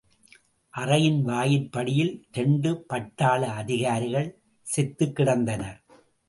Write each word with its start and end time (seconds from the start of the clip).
அறையின் 0.73 1.19
வாயிற்படியில் 1.21 2.25
இரண்டு 2.31 2.85
பட்டாள 2.89 3.41
அதிகாரிகள் 3.55 4.29
செத்துக்கிடந்தனர். 4.67 5.79